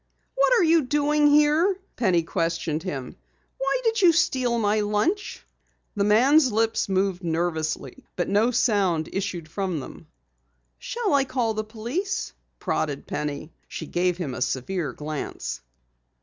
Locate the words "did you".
3.83-4.13